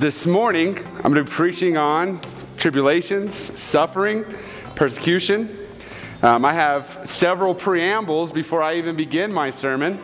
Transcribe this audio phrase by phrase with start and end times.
[0.00, 2.22] This morning, I'm going to be preaching on
[2.56, 4.24] tribulations, suffering,
[4.74, 5.54] persecution.
[6.22, 10.02] Um, I have several preambles before I even begin my sermon.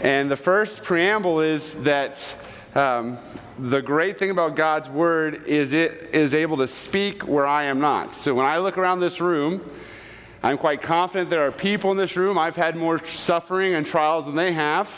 [0.00, 2.34] And the first preamble is that
[2.74, 3.18] um,
[3.58, 7.78] the great thing about God's word is it is able to speak where I am
[7.78, 8.14] not.
[8.14, 9.60] So when I look around this room,
[10.42, 12.38] I'm quite confident there are people in this room.
[12.38, 14.90] I've had more suffering and trials than they have.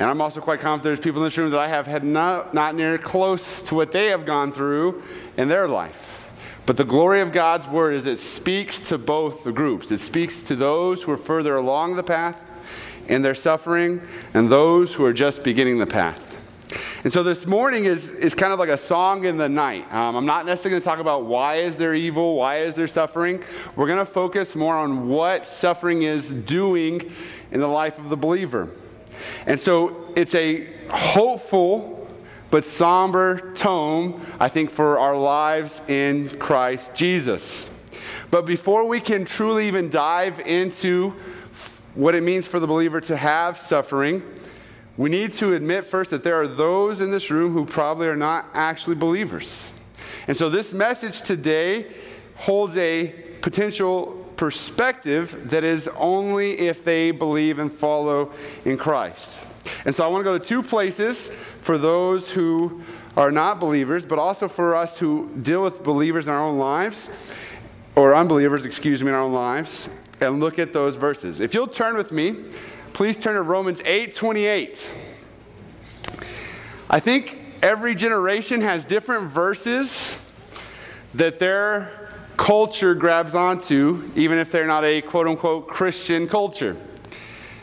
[0.00, 2.54] And I'm also quite confident there's people in this room that I have had not,
[2.54, 5.02] not near close to what they have gone through
[5.36, 6.24] in their life.
[6.64, 9.92] But the glory of God's word is it speaks to both the groups.
[9.92, 12.40] It speaks to those who are further along the path
[13.08, 14.00] in their suffering
[14.32, 16.34] and those who are just beginning the path.
[17.04, 19.86] And so this morning is, is kind of like a song in the night.
[19.92, 22.86] Um, I'm not necessarily going to talk about why is there evil, why is there
[22.86, 23.44] suffering.
[23.76, 27.12] We're going to focus more on what suffering is doing
[27.50, 28.70] in the life of the believer.
[29.46, 32.08] And so it's a hopeful
[32.50, 37.70] but somber tone, I think, for our lives in Christ Jesus.
[38.30, 41.14] But before we can truly even dive into
[41.94, 44.22] what it means for the believer to have suffering,
[44.96, 48.16] we need to admit first that there are those in this room who probably are
[48.16, 49.70] not actually believers.
[50.26, 51.86] And so this message today
[52.36, 53.08] holds a
[53.40, 58.32] potential perspective that is only if they believe and follow
[58.64, 59.38] in Christ.
[59.84, 62.82] And so I want to go to two places for those who
[63.18, 67.10] are not believers, but also for us who deal with believers in our own lives,
[67.94, 69.90] or unbelievers, excuse me, in our own lives,
[70.22, 71.40] and look at those verses.
[71.40, 72.34] If you'll turn with me,
[72.94, 74.90] please turn to Romans 8 28.
[76.88, 80.18] I think every generation has different verses
[81.12, 81.99] that they're
[82.40, 86.74] culture grabs onto, even if they're not a quote unquote Christian culture.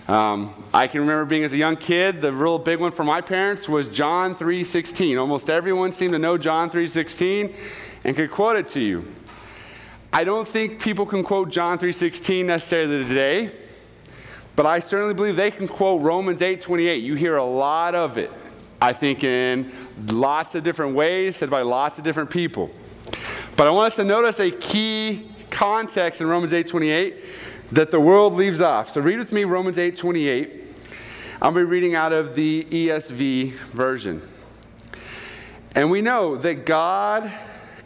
[0.07, 3.19] Um, I can remember being as a young kid, the real big one for my
[3.19, 5.17] parents was John 3:16.
[5.17, 7.55] Almost everyone seemed to know John 3:16
[8.03, 9.03] and could quote it to you.
[10.13, 13.49] I don't think people can quote John 3:16 necessarily today,
[14.55, 17.01] but I certainly believe they can quote Romans 8:28.
[17.01, 18.31] You hear a lot of it,
[18.79, 19.71] I think, in
[20.11, 22.69] lots of different ways, said by lots of different people.
[23.57, 27.15] But I want us to notice a key context in Romans 8:28
[27.71, 28.91] that the world leaves off.
[28.91, 30.63] So read with me Romans 8:28.
[31.41, 34.21] I'll be reading out of the ESV version.
[35.73, 37.31] And we know that God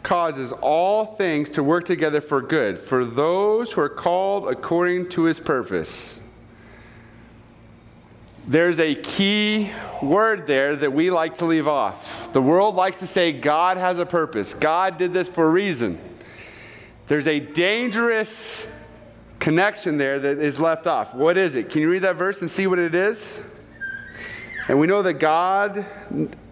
[0.02, 5.22] causes all things to work together for good for those who are called according to
[5.22, 6.20] his purpose.
[8.46, 9.70] There's a key
[10.02, 12.32] word there that we like to leave off.
[12.32, 15.98] The world likes to say God has a purpose, God did this for a reason.
[17.06, 18.66] There's a dangerous
[19.38, 21.14] connection there that is left off.
[21.14, 21.68] What is it?
[21.68, 23.42] Can you read that verse and see what it is?
[24.68, 25.84] And we know that God,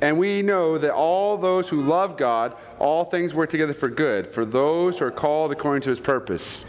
[0.00, 4.26] and we know that all those who love God, all things work together for good,
[4.26, 6.64] for those who are called according to his purpose.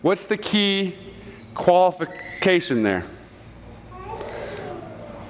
[0.00, 0.96] What's the key
[1.54, 3.04] qualification there?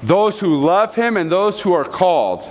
[0.02, 2.42] Those who love him and those who are called.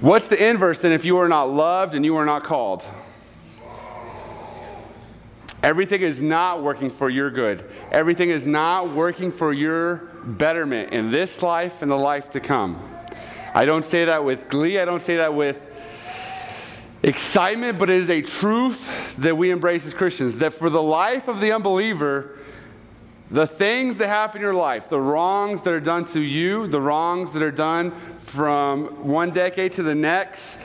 [0.00, 2.84] What's the inverse then if you are not loved and you are not called?
[5.62, 7.68] Everything is not working for your good.
[7.90, 12.80] Everything is not working for your betterment in this life and the life to come.
[13.54, 15.64] I don't say that with glee, I don't say that with
[17.02, 21.26] excitement, but it is a truth that we embrace as Christians that for the life
[21.26, 22.38] of the unbeliever,
[23.30, 26.80] the things that happen in your life, the wrongs that are done to you, the
[26.80, 30.58] wrongs that are done from one decade to the next,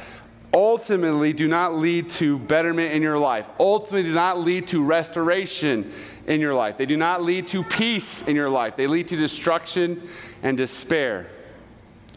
[0.53, 3.45] ultimately do not lead to betterment in your life.
[3.59, 5.91] Ultimately, do not lead to restoration
[6.27, 6.77] in your life.
[6.77, 8.75] They do not lead to peace in your life.
[8.75, 10.07] They lead to destruction
[10.43, 11.27] and despair.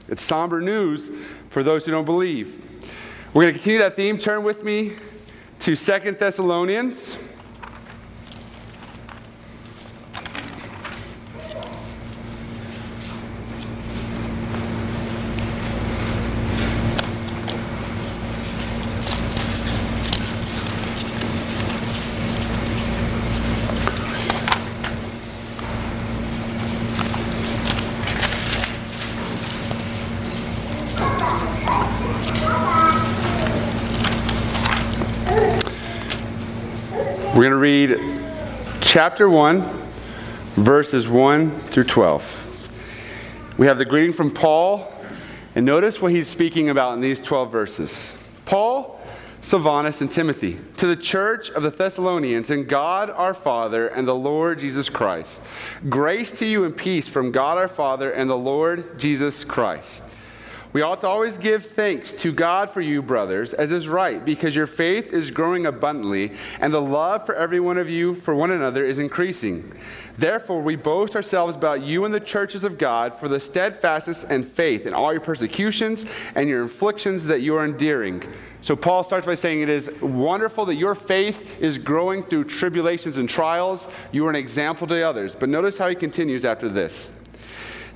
[0.09, 1.11] It's somber news
[1.51, 2.61] for those who don't believe.
[3.33, 4.19] We're going to continue that theme.
[4.19, 4.93] Turn with me
[5.61, 7.17] to Second Thessalonians.
[37.35, 39.61] We're going to read chapter 1,
[40.55, 42.71] verses 1 through 12.
[43.59, 44.95] We have the greeting from Paul,
[45.57, 48.15] and notice what he's speaking about in these 12 verses.
[48.45, 49.01] Paul,
[49.41, 54.15] Silvanus, and Timothy, to the church of the Thessalonians, and God our Father and the
[54.15, 55.43] Lord Jesus Christ.
[55.89, 60.05] Grace to you and peace from God our Father and the Lord Jesus Christ.
[60.75, 64.57] We ought to always give thanks to God for you, brothers, as is right, because
[64.57, 68.51] your faith is growing abundantly, and the love for every one of you for one
[68.51, 69.73] another is increasing.
[70.19, 74.45] Therefore, we boast ourselves about you and the churches of God for the steadfastness and
[74.51, 78.25] faith in all your persecutions and your afflictions that you are enduring.
[78.61, 83.17] So, Paul starts by saying it is wonderful that your faith is growing through tribulations
[83.17, 83.87] and trials.
[84.11, 85.37] You are an example to others.
[85.37, 87.13] But notice how he continues after this.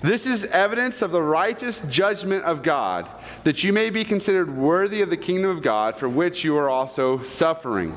[0.01, 3.09] This is evidence of the righteous judgment of God,
[3.43, 6.71] that you may be considered worthy of the kingdom of God, for which you are
[6.71, 7.97] also suffering.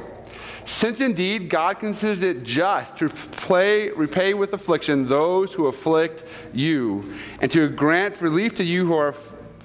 [0.65, 7.13] Since indeed God considers it just to play, repay with affliction those who afflict you,
[7.39, 9.15] and to grant relief to you who are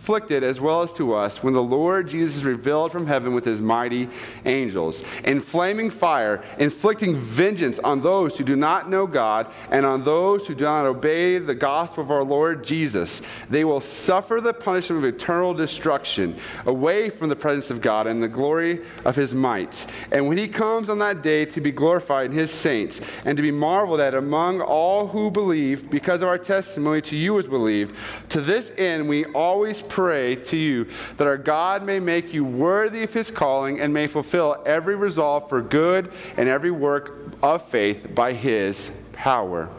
[0.07, 3.61] afflicted as well as to us when the Lord Jesus revealed from heaven with his
[3.61, 4.09] mighty
[4.45, 10.05] angels, in flaming fire, inflicting vengeance on those who do not know God and on
[10.05, 13.21] those who do not obey the gospel of our Lord Jesus.
[13.51, 18.23] They will suffer the punishment of eternal destruction away from the presence of God and
[18.23, 19.87] the glory of his might.
[20.13, 23.43] And when he comes on that day to be glorified in his saints and to
[23.43, 27.97] be marveled at among all who believe, because of our testimony to you was believed,
[28.29, 32.45] to this end we always pray pray to you that our God may make you
[32.45, 37.67] worthy of his calling and may fulfill every resolve for good and every work of
[37.71, 39.71] faith by his power.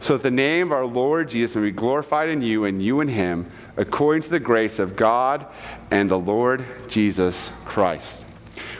[0.00, 3.02] So that the name of our Lord Jesus may be glorified in you and you
[3.02, 5.46] in him, according to the grace of God
[5.90, 8.24] and the Lord Jesus Christ.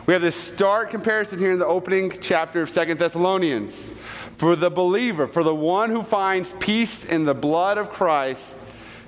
[0.07, 3.93] We have this stark comparison here in the opening chapter of Second Thessalonians.
[4.39, 8.59] For the believer, for the one who finds peace in the blood of Christ,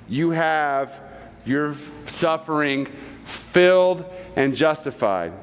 [0.07, 1.01] you have
[1.45, 1.75] your
[2.07, 2.87] suffering
[3.25, 4.05] filled
[4.35, 5.33] and justified.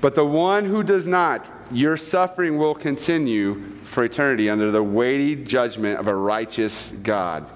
[0.00, 5.36] But the one who does not, your suffering will continue for eternity under the weighty
[5.36, 7.46] judgment of a righteous God.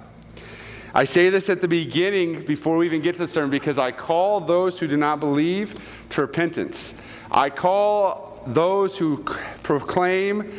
[0.93, 3.93] I say this at the beginning before we even get to the sermon because I
[3.93, 5.79] call those who do not believe
[6.11, 6.95] to repentance.
[7.31, 9.19] I call those who
[9.63, 10.53] proclaim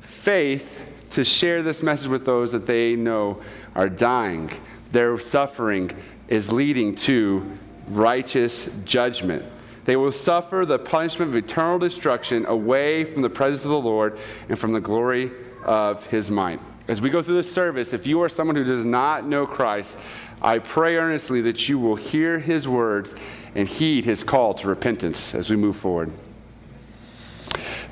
[0.00, 0.80] faith
[1.10, 3.42] to share this message with those that they know
[3.74, 4.50] are dying.
[4.90, 5.90] Their suffering
[6.28, 9.44] is leading to righteous judgment.
[9.84, 14.18] They will suffer the punishment of eternal destruction away from the presence of the Lord
[14.48, 15.30] and from the glory
[15.64, 16.60] of his might.
[16.88, 19.98] As we go through this service, if you are someone who does not know Christ,
[20.42, 23.14] I pray earnestly that you will hear his words
[23.54, 26.10] and heed his call to repentance as we move forward.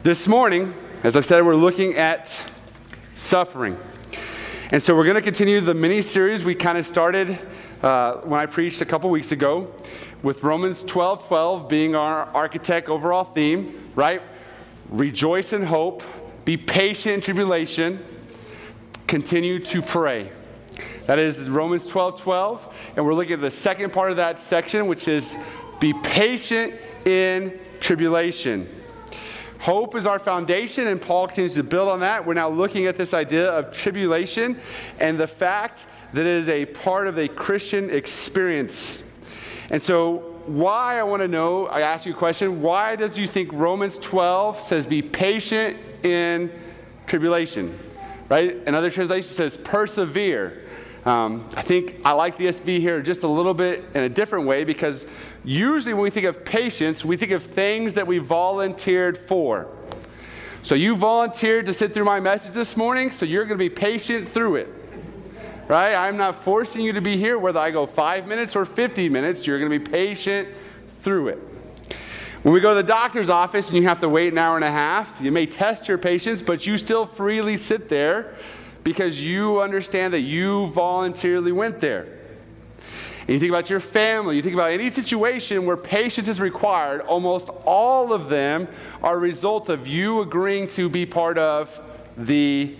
[0.02, 0.74] This morning,
[1.04, 2.44] as I've said, we're looking at
[3.14, 3.78] suffering.
[4.70, 7.38] And so we're going to continue the mini series we kind of started
[7.82, 9.72] uh, when I preached a couple weeks ago,
[10.22, 14.22] with Romans 12 12 being our architect overall theme, right?
[14.88, 16.02] Rejoice in hope,
[16.44, 18.04] be patient in tribulation,
[19.06, 20.30] continue to pray.
[21.06, 22.74] That is Romans 12 12.
[22.96, 25.36] And we're looking at the second part of that section, which is
[25.80, 26.74] be patient
[27.04, 28.68] in tribulation.
[29.58, 32.24] Hope is our foundation, and Paul continues to build on that.
[32.24, 34.58] We're now looking at this idea of tribulation
[34.98, 39.02] and the fact that is a part of a Christian experience.
[39.70, 43.26] And so, why I want to know, I ask you a question, why does you
[43.26, 46.52] think Romans 12 says be patient in
[47.06, 47.78] tribulation?
[48.28, 48.56] Right?
[48.66, 50.68] Another translation says persevere.
[51.04, 54.46] Um, I think I like the ESV here just a little bit in a different
[54.46, 55.06] way because
[55.44, 59.68] usually when we think of patience, we think of things that we volunteered for.
[60.62, 63.70] So you volunteered to sit through my message this morning, so you're going to be
[63.70, 64.81] patient through it
[65.72, 65.94] right?
[65.94, 69.46] I'm not forcing you to be here, whether I go five minutes or 50 minutes,
[69.46, 70.48] you're going to be patient
[71.00, 71.38] through it.
[72.42, 74.66] When we go to the doctor's office and you have to wait an hour and
[74.66, 78.34] a half, you may test your patience, but you still freely sit there
[78.84, 82.18] because you understand that you voluntarily went there.
[83.20, 87.00] And you think about your family, you think about any situation where patience is required,
[87.00, 88.68] almost all of them
[89.02, 91.80] are a result of you agreeing to be part of
[92.18, 92.76] the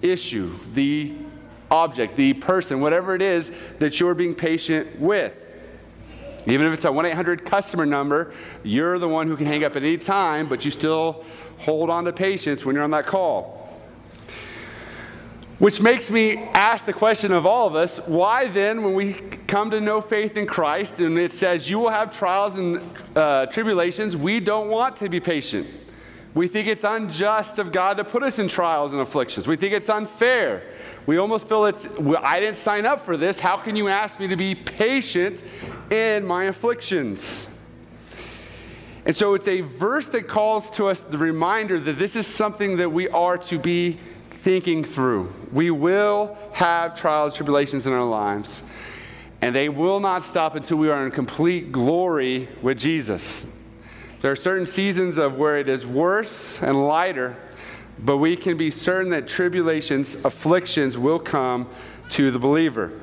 [0.00, 1.12] issue, the
[1.74, 3.50] object, the person, whatever it is
[3.80, 5.56] that you're being patient with.
[6.46, 9.76] Even if it's a 1 800 customer number, you're the one who can hang up
[9.76, 11.24] at any time, but you still
[11.58, 13.60] hold on to patience when you're on that call.
[15.58, 19.14] Which makes me ask the question of all of us why then, when we
[19.46, 22.82] come to know faith in Christ and it says you will have trials and
[23.16, 25.66] uh, tribulations, we don't want to be patient?
[26.34, 29.46] We think it's unjust of God to put us in trials and afflictions.
[29.46, 30.64] We think it's unfair.
[31.06, 31.86] We almost feel it's,
[32.22, 33.38] I didn't sign up for this.
[33.38, 35.44] How can you ask me to be patient
[35.90, 37.46] in my afflictions?
[39.06, 42.78] And so it's a verse that calls to us the reminder that this is something
[42.78, 43.98] that we are to be
[44.30, 45.32] thinking through.
[45.52, 48.62] We will have trials, tribulations in our lives.
[49.42, 53.46] And they will not stop until we are in complete glory with Jesus.
[54.24, 57.36] There are certain seasons of where it is worse and lighter,
[57.98, 61.68] but we can be certain that tribulations, afflictions will come
[62.08, 62.98] to the believer.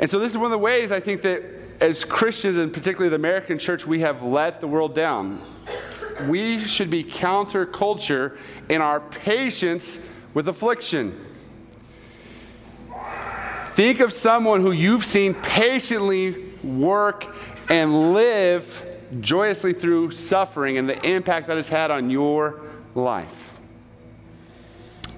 [0.00, 1.42] And so, this is one of the ways I think that
[1.82, 5.42] as Christians, and particularly the American church, we have let the world down.
[6.26, 8.38] We should be counterculture
[8.70, 9.98] in our patience
[10.32, 11.26] with affliction.
[13.72, 17.26] Think of someone who you've seen patiently work
[17.68, 22.60] and live joyously through suffering and the impact that it's had on your
[22.94, 23.50] life.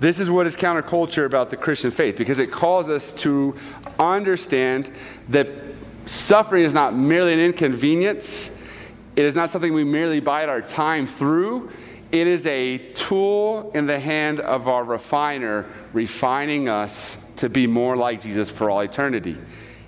[0.00, 3.56] This is what is counterculture about the Christian faith because it calls us to
[3.98, 4.92] understand
[5.28, 5.48] that
[6.06, 8.50] suffering is not merely an inconvenience,
[9.16, 11.72] it is not something we merely bide our time through.
[12.10, 17.96] It is a tool in the hand of our refiner, refining us to be more
[17.96, 19.36] like Jesus for all eternity.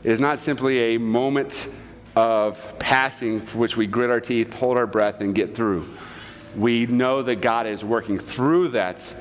[0.03, 1.69] It is not simply a moment
[2.17, 5.87] of passing for which we grit our teeth, hold our breath, and get through.
[6.57, 9.15] We know that God is working through that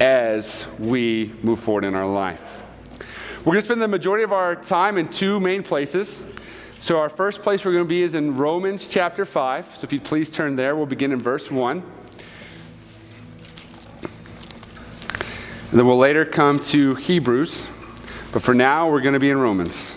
[0.00, 2.62] as we move forward in our life.
[3.40, 6.22] We're going to spend the majority of our time in two main places.
[6.80, 9.76] So, our first place we're going to be is in Romans chapter 5.
[9.76, 11.82] So, if you'd please turn there, we'll begin in verse 1.
[15.70, 17.68] And then we'll later come to Hebrews.
[18.32, 19.94] But for now, we're going to be in Romans.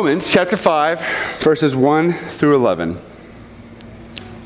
[0.00, 0.98] Romans chapter 5,
[1.40, 2.96] verses 1 through 11.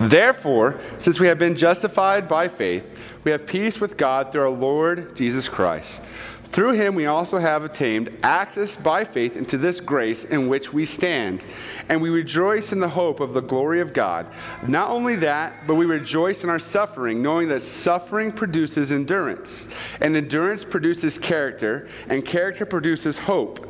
[0.00, 4.48] Therefore, since we have been justified by faith, we have peace with God through our
[4.50, 6.00] Lord Jesus Christ.
[6.46, 10.84] Through him we also have attained access by faith into this grace in which we
[10.84, 11.46] stand,
[11.88, 14.26] and we rejoice in the hope of the glory of God.
[14.66, 19.68] Not only that, but we rejoice in our suffering, knowing that suffering produces endurance,
[20.00, 23.68] and endurance produces character, and character produces hope.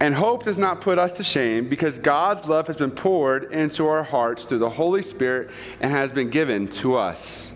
[0.00, 3.86] And hope does not put us to shame because God's love has been poured into
[3.86, 7.52] our hearts through the Holy Spirit and has been given to us.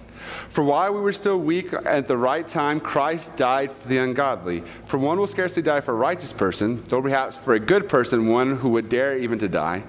[0.50, 4.62] For while we were still weak at the right time, Christ died for the ungodly.
[4.86, 8.28] For one will scarcely die for a righteous person, though perhaps for a good person
[8.28, 9.84] one who would dare even to die.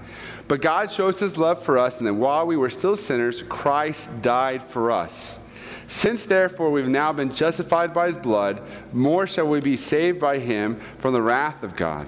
[0.47, 4.21] But God shows his love for us, and that while we were still sinners, Christ
[4.21, 5.39] died for us.
[5.87, 8.61] Since therefore we've now been justified by his blood,
[8.93, 12.07] more shall we be saved by him from the wrath of God.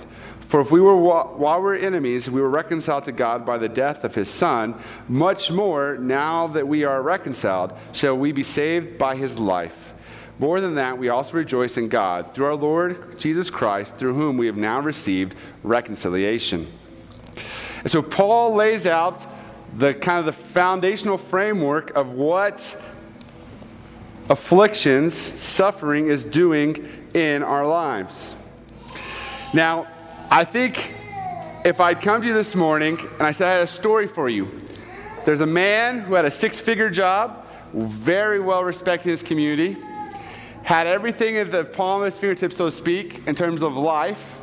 [0.52, 3.70] For if we were, while we were enemies, we were reconciled to God by the
[3.70, 4.78] death of his Son,
[5.08, 9.94] much more, now that we are reconciled, shall we be saved by his life.
[10.40, 14.36] More than that, we also rejoice in God through our Lord Jesus Christ, through whom
[14.36, 16.68] we have now received reconciliation.
[17.84, 19.26] And so Paul lays out
[19.78, 22.76] the kind of the foundational framework of what
[24.28, 28.36] afflictions, suffering is doing in our lives.
[29.54, 29.88] Now,
[30.34, 30.94] I think
[31.66, 34.30] if I'd come to you this morning and I said I had a story for
[34.30, 34.62] you,
[35.26, 39.76] there's a man who had a six figure job, very well respected in his community,
[40.64, 44.38] had everything at the palm of his fingertips, so to speak, in terms of life.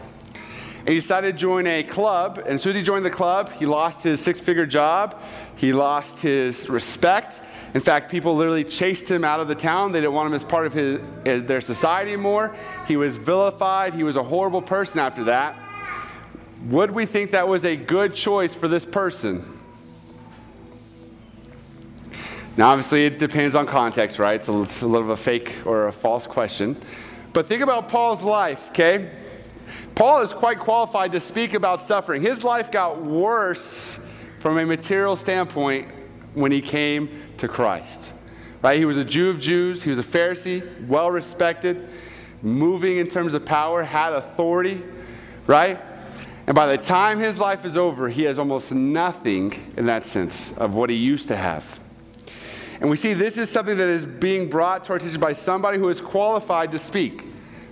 [0.81, 2.37] And he decided to join a club.
[2.37, 5.19] And as soon as he joined the club, he lost his six figure job.
[5.57, 7.41] He lost his respect.
[7.73, 9.93] In fact, people literally chased him out of the town.
[9.93, 12.55] They didn't want him as part of his, eh, their society anymore.
[12.87, 13.95] He was vilified.
[13.95, 15.59] He was a horrible person after that.
[16.67, 19.59] Would we think that was a good choice for this person?
[22.57, 24.45] Now, obviously, it depends on context, right?
[24.45, 26.77] So it's a little of a fake or a false question.
[27.33, 29.11] But think about Paul's life, okay?
[29.95, 32.21] Paul is quite qualified to speak about suffering.
[32.21, 34.01] His life got worse
[34.41, 35.89] from a material standpoint
[36.35, 38.13] when he came to Christ.
[38.63, 38.77] Right?
[38.77, 41.89] He was a Jew of Jews, he was a Pharisee, well respected,
[42.43, 44.83] moving in terms of power, had authority,
[45.47, 45.81] right?
[46.49, 50.51] And by the time his life is over, he has almost nothing in that sense
[50.53, 51.79] of what he used to have.
[52.81, 55.77] And we see this is something that is being brought to our attention by somebody
[55.77, 57.23] who is qualified to speak.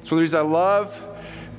[0.05, 1.03] So the reason I love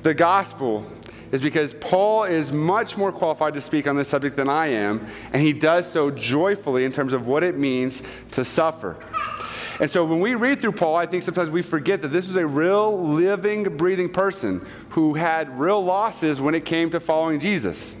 [0.04, 0.86] the gospel
[1.32, 5.04] is because Paul is much more qualified to speak on this subject than I am,
[5.32, 8.96] and he does so joyfully in terms of what it means to suffer.
[9.80, 12.36] And so when we read through Paul, I think sometimes we forget that this was
[12.36, 17.94] a real living, breathing person who had real losses when it came to following Jesus.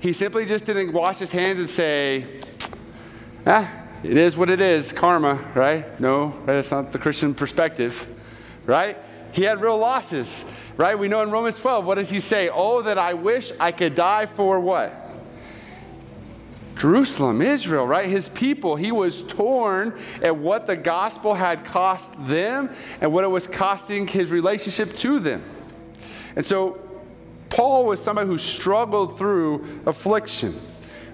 [0.00, 2.40] He simply just didn't wash his hands and say,
[3.46, 3.70] ah,
[4.02, 5.98] it is what it is, karma, right?
[5.98, 8.06] No, that's not the Christian perspective,
[8.66, 8.98] right?
[9.32, 10.44] He had real losses,
[10.76, 10.98] right?
[10.98, 12.50] We know in Romans 12, what does he say?
[12.50, 15.01] Oh, that I wish I could die for what?
[16.82, 18.08] Jerusalem, Israel, right?
[18.08, 18.74] His people.
[18.74, 22.70] He was torn at what the gospel had cost them
[23.00, 25.44] and what it was costing his relationship to them.
[26.34, 26.80] And so
[27.50, 30.60] Paul was somebody who struggled through affliction.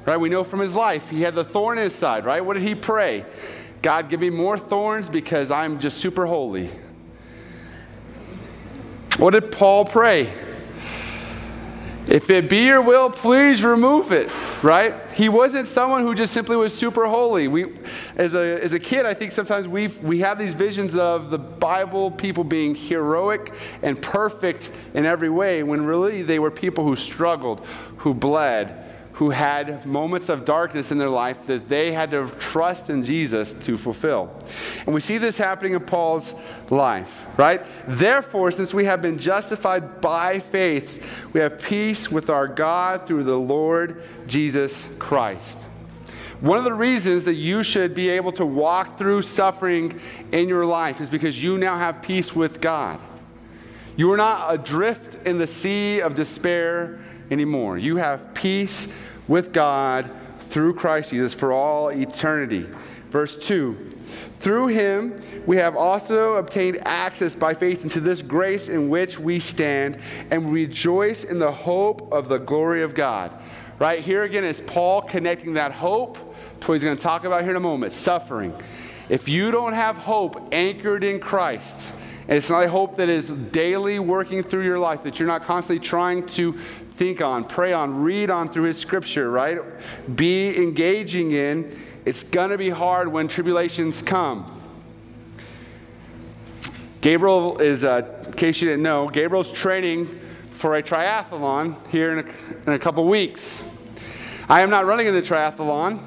[0.07, 0.17] Right?
[0.17, 2.43] We know from his life, he had the thorn in his side, right?
[2.43, 3.27] What did he pray?
[3.83, 6.71] God, give me more thorns because I'm just super holy.
[9.19, 10.33] What did Paul pray?
[12.09, 14.31] If it be your will, please remove it,
[14.63, 14.95] right?
[15.13, 17.49] He wasn't someone who just simply was super holy.
[17.49, 17.67] We,
[18.17, 21.37] as, a, as a kid, I think sometimes we we have these visions of the
[21.37, 26.97] Bible people being heroic and perfect in every way, when really they were people who
[26.97, 27.67] struggled,
[27.99, 28.88] who bled,
[29.19, 33.53] who had moments of darkness in their life that they had to trust in Jesus
[33.53, 34.33] to fulfill.
[34.87, 36.37] And we see this happening in Paul's
[36.71, 37.67] life, right?
[37.89, 43.25] Therefore, since we have been justified by faith, we have peace with our God through
[43.25, 45.67] the Lord Jesus Christ.
[46.41, 50.65] One of the reasons that you should be able to walk through suffering in your
[50.65, 53.01] life is because you now have peace with God.
[53.97, 57.01] You are not adrift in the sea of despair
[57.33, 57.79] anymore.
[57.79, 58.89] You have peace
[59.29, 60.11] with God
[60.51, 62.67] through Christ Jesus for all eternity.
[63.11, 63.93] Verse 2
[64.39, 69.39] Through him we have also obtained access by faith into this grace in which we
[69.39, 69.99] stand
[70.31, 73.33] and rejoice in the hope of the glory of God.
[73.79, 76.17] Right here again is Paul connecting that hope
[76.61, 78.53] to what he's going to talk about here in a moment suffering.
[79.09, 81.93] If you don't have hope anchored in Christ,
[82.27, 85.43] and it's not a hope that is daily working through your life, that you're not
[85.43, 86.59] constantly trying to
[86.99, 89.61] think on, pray on, read on through His Scripture, right?
[90.17, 91.81] Be engaging in.
[92.05, 94.61] It's going to be hard when tribulations come.
[97.01, 102.27] Gabriel is, uh, in case you didn't know, Gabriel's training for a triathlon here in
[102.27, 103.63] a, in a couple weeks.
[104.49, 106.01] I am not running in the triathlon,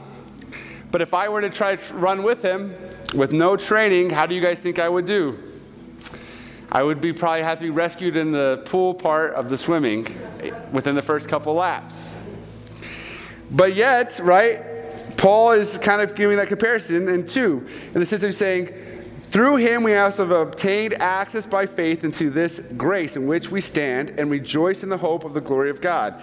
[0.91, 2.75] but if I were to try to run with him
[3.15, 5.50] with no training, how do you guys think I would do?
[6.71, 10.07] I would be probably have to be rescued in the pool part of the swimming
[10.39, 12.15] eh, within the first couple laps.
[13.49, 18.23] But yet, right, Paul is kind of giving that comparison in two, in the sense
[18.23, 18.73] of saying,
[19.23, 23.59] through him we also have obtained access by faith into this grace in which we
[23.59, 26.21] stand and rejoice in the hope of the glory of God.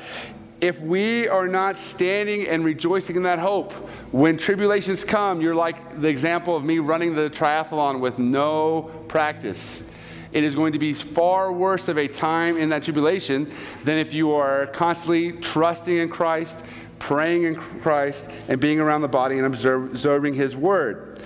[0.62, 3.72] If we are not standing and rejoicing in that hope,
[4.12, 9.84] when tribulations come, you're like the example of me running the triathlon with no practice
[10.32, 13.50] it is going to be far worse of a time in that tribulation
[13.84, 16.64] than if you are constantly trusting in Christ,
[16.98, 21.22] praying in Christ, and being around the body and observing His Word.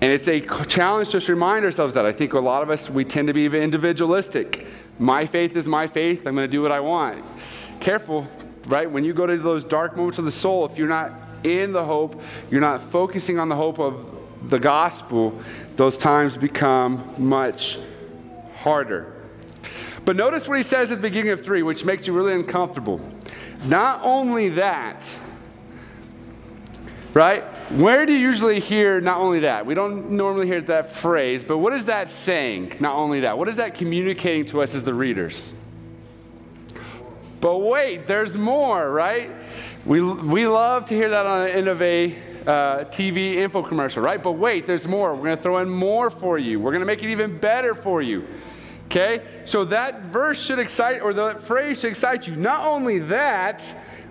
[0.00, 2.06] And it's a challenge just to remind ourselves that.
[2.06, 4.66] I think a lot of us, we tend to be individualistic.
[4.98, 6.26] My faith is my faith.
[6.26, 7.24] I'm going to do what I want.
[7.80, 8.26] Careful,
[8.66, 8.88] right?
[8.88, 11.84] When you go to those dark moments of the soul, if you're not in the
[11.84, 12.20] hope,
[12.50, 15.40] you're not focusing on the hope of the gospel,
[15.76, 17.78] those times become much
[18.56, 19.14] harder.
[20.04, 23.00] But notice what he says at the beginning of 3, which makes you really uncomfortable.
[23.64, 25.04] Not only that,
[27.12, 27.42] right?
[27.72, 29.66] Where do you usually hear not only that?
[29.66, 32.76] We don't normally hear that phrase, but what is that saying?
[32.80, 33.36] Not only that.
[33.36, 35.52] What is that communicating to us as the readers?
[37.40, 39.30] But wait, there's more, right?
[39.84, 42.16] We, we love to hear that on the end of a
[42.48, 44.22] uh, TV info commercial, right?
[44.22, 45.14] But wait, there's more.
[45.14, 46.58] We're going to throw in more for you.
[46.58, 48.26] We're going to make it even better for you.
[48.86, 49.22] Okay?
[49.44, 52.36] So that verse should excite, or the phrase should excite you.
[52.36, 53.62] Not only that,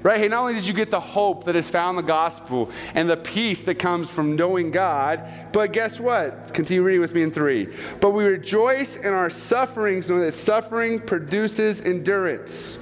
[0.04, 0.20] right?
[0.20, 3.10] Hey, not only did you get the hope that is found in the gospel and
[3.10, 6.54] the peace that comes from knowing God, but guess what?
[6.54, 7.74] Continue reading with me in three.
[8.00, 12.78] But we rejoice in our sufferings, knowing that suffering produces endurance.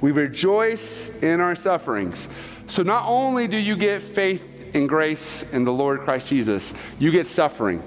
[0.00, 2.28] We rejoice in our sufferings.
[2.68, 7.10] So not only do you get faith and grace in the Lord Christ Jesus, you
[7.10, 7.82] get suffering.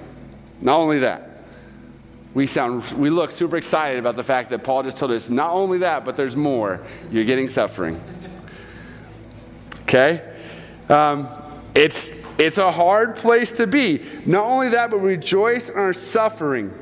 [0.60, 1.30] Not only that.
[2.34, 5.52] We sound we look super excited about the fact that Paul just told us not
[5.52, 6.80] only that, but there's more.
[7.10, 8.02] You're getting suffering.
[9.82, 10.34] Okay?
[10.88, 11.28] Um,
[11.74, 14.04] it's it's a hard place to be.
[14.26, 16.72] Not only that, but rejoice in our suffering.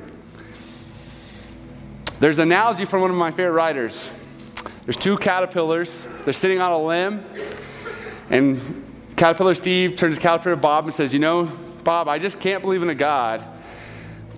[2.21, 4.11] There's an analogy from one of my favorite writers.
[4.85, 6.05] There's two caterpillars.
[6.25, 7.25] They're sitting on a limb,
[8.31, 8.72] and
[9.23, 11.45] Caterpillar Steve turns to Caterpillar Bob and says, You know,
[11.85, 13.45] Bob, I just can't believe in a God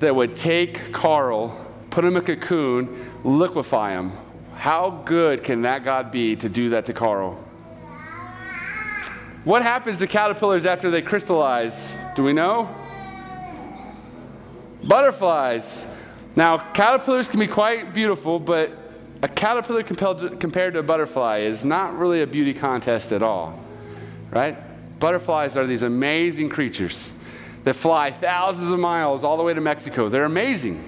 [0.01, 4.13] that would take Carl, put him in a cocoon, liquefy him.
[4.57, 7.43] How good can that God be to do that to Carl?
[9.45, 11.97] What happens to caterpillars after they crystallize?
[12.15, 12.69] Do we know?
[14.87, 15.87] Butterflies.
[16.37, 18.77] Now, caterpillars can be quite beautiful, but
[19.23, 23.59] a caterpillar compared to a butterfly is not really a beauty contest at all,
[24.31, 24.59] right?
[24.99, 27.13] Butterflies are these amazing creatures
[27.65, 30.09] that fly thousands of miles all the way to Mexico.
[30.09, 30.83] They're amazing,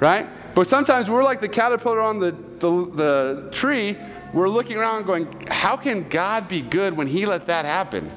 [0.00, 0.28] right?
[0.54, 3.96] But sometimes we're like the caterpillar on the, the, the tree.
[4.32, 8.10] We're looking around going, how can God be good when He let that happen?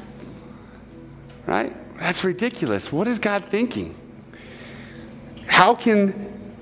[1.45, 1.75] Right?
[1.99, 2.91] That's ridiculous.
[2.91, 3.95] What is God thinking?
[5.47, 6.53] How can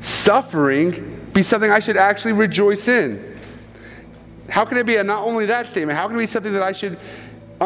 [0.00, 3.40] suffering be something I should actually rejoice in?
[4.48, 6.62] How can it be a not only that statement, how can it be something that
[6.62, 6.98] I should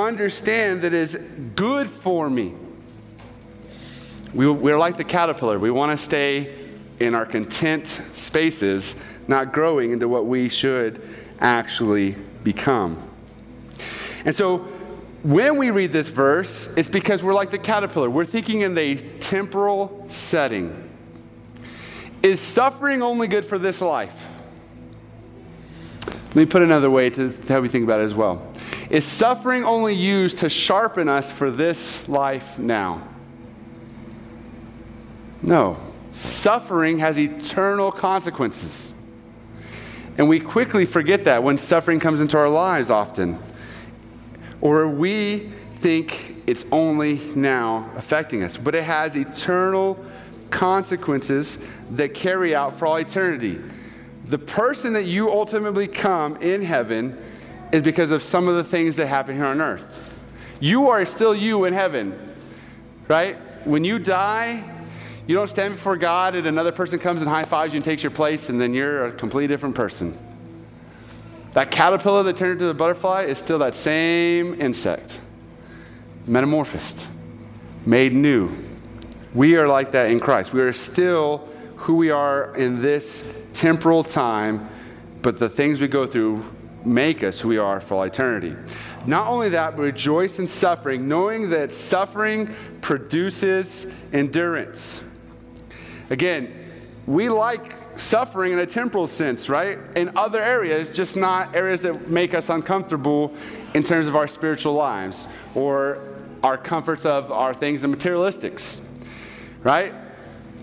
[0.03, 1.19] understand that is
[1.55, 2.55] good for me?
[4.35, 5.59] We, we're like the caterpillar.
[5.59, 6.69] We want to stay
[7.01, 11.03] in our content spaces, not growing into what we should
[11.41, 13.03] actually become.
[14.25, 14.67] And so,
[15.23, 18.09] when we read this verse, it's because we're like the caterpillar.
[18.09, 20.89] We're thinking in the temporal setting.
[22.23, 24.29] Is suffering only good for this life?
[26.07, 28.48] Let me put another way to, to help you think about it as well.
[28.91, 33.07] Is suffering only used to sharpen us for this life now?
[35.43, 35.79] No.
[36.13, 38.95] Suffering has eternal consequences.
[40.17, 43.39] And we quickly forget that when suffering comes into our lives often.
[44.61, 50.03] Or we think it's only now affecting us, but it has eternal
[50.51, 51.59] consequences
[51.91, 53.61] that carry out for all eternity.
[54.25, 57.23] The person that you ultimately come in heaven
[57.73, 60.13] is because of some of the things that happen here on earth.
[60.61, 62.35] You are still you in heaven,
[63.07, 63.37] right?
[63.67, 64.65] When you die,
[65.27, 68.03] you don't stand before God and another person comes and high fives you and takes
[68.03, 70.19] your place, and then you're a completely different person.
[71.53, 75.21] That caterpillar that turned into the butterfly is still that same insect,
[76.27, 77.07] metamorphosed,
[77.85, 78.69] made new
[79.35, 80.53] we are like that in Christ.
[80.53, 84.69] We are still who we are in this temporal time,
[85.23, 86.45] but the things we go through
[86.89, 88.57] make us who we are for all eternity.
[89.07, 95.03] Not only that, but rejoice in suffering, knowing that suffering produces endurance.
[96.11, 96.53] Again,
[97.07, 99.79] we like suffering in a temporal sense, right?
[99.97, 103.35] In other areas, just not areas that make us uncomfortable
[103.75, 105.99] in terms of our spiritual lives or
[106.43, 108.81] our comforts of our things and materialistics
[109.63, 109.95] right?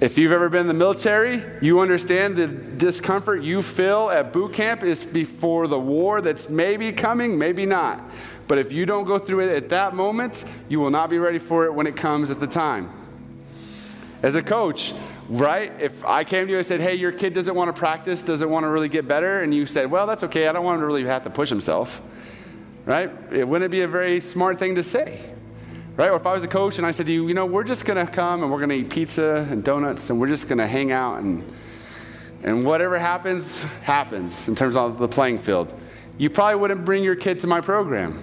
[0.01, 4.53] If you've ever been in the military, you understand the discomfort you feel at boot
[4.53, 8.03] camp is before the war that's maybe coming, maybe not.
[8.49, 11.39] But if you don't go through it at that moment, you will not be ready
[11.39, 12.91] for it when it comes at the time.
[14.21, 14.93] As a coach,
[15.29, 15.71] right?
[15.81, 18.49] If I came to you and said, hey, your kid doesn't want to practice, doesn't
[18.49, 20.81] want to really get better, and you said, well, that's okay, I don't want him
[20.81, 22.01] to really have to push himself,
[22.85, 23.11] right?
[23.31, 25.34] It wouldn't be a very smart thing to say.
[25.97, 26.09] Right?
[26.09, 27.85] Or if I was a coach and I said to you, you know, we're just
[27.85, 30.57] going to come and we're going to eat pizza and donuts and we're just going
[30.57, 31.41] to hang out and,
[32.43, 35.73] and whatever happens, happens in terms of the playing field.
[36.17, 38.21] You probably wouldn't bring your kid to my program.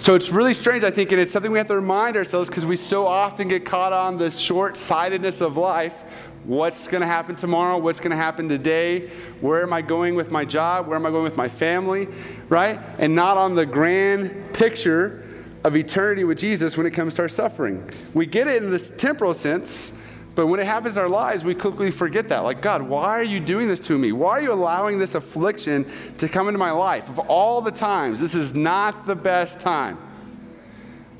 [0.00, 2.66] So it's really strange, I think, and it's something we have to remind ourselves because
[2.66, 6.04] we so often get caught on the short sightedness of life.
[6.44, 7.78] What's going to happen tomorrow?
[7.78, 9.08] What's going to happen today?
[9.40, 10.86] Where am I going with my job?
[10.86, 12.06] Where am I going with my family?
[12.48, 12.78] Right?
[12.98, 15.27] And not on the grand picture
[15.64, 17.88] of eternity with Jesus when it comes to our suffering.
[18.14, 19.92] We get it in this temporal sense,
[20.34, 22.40] but when it happens in our lives, we quickly forget that.
[22.40, 24.12] Like, God, why are you doing this to me?
[24.12, 25.84] Why are you allowing this affliction
[26.18, 27.08] to come into my life?
[27.08, 29.98] Of all the times, this is not the best time.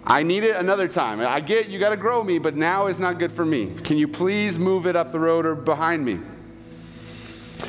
[0.05, 1.21] I need it another time.
[1.21, 3.75] I get you got to grow me, but now is not good for me.
[3.83, 6.21] Can you please move it up the road or behind me?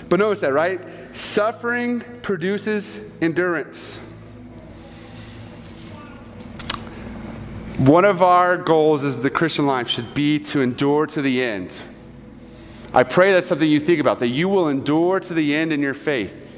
[0.08, 0.80] But notice that, right?
[1.16, 4.00] Suffering produces endurance.
[7.80, 11.72] One of our goals as the Christian life should be to endure to the end.
[12.94, 15.80] I pray that's something you think about, that you will endure to the end in
[15.80, 16.58] your faith.